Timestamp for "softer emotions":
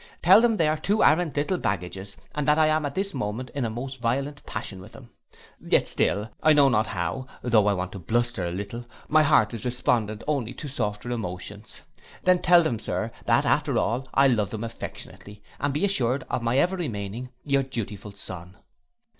10.67-11.81